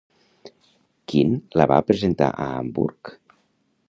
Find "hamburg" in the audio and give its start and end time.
2.55-3.13